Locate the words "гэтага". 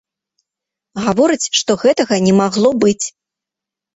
1.83-2.15